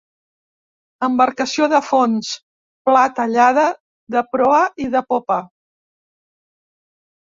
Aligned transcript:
Embarcació 1.07 1.67
de 1.75 1.83
fons 1.91 2.33
pla 2.89 3.05
tallada 3.21 3.69
de 4.19 4.27
proa 4.35 4.67
i 4.89 4.93
de 4.99 5.07
popa. 5.15 5.43